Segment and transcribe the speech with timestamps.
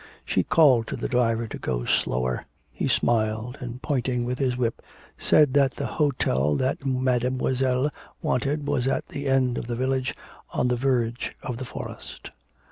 [0.25, 4.81] She called to the driver to go slower; he smiled, and pointing with his whip
[5.15, 10.15] said that the hotel that Mademoiselle wanted was at the end of the village,
[10.53, 12.31] on the verge of the forest.